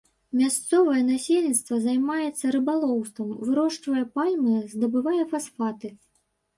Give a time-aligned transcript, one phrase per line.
[0.39, 5.99] Мясцовае насельніцтва займаецца рыбалоўствам, вырошчвае пальмы, здабывае фасфаты.